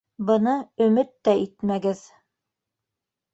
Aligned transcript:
Быны 0.27 0.53
өмөт 0.85 1.11
тә 1.27 1.35
итмәгеҙ! 1.41 2.03